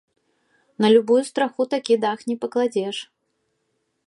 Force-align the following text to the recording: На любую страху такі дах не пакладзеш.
На 0.85 0.91
любую 0.95 1.19
страху 1.31 1.67
такі 1.75 2.01
дах 2.07 2.27
не 2.33 2.41
пакладзеш. 2.47 2.97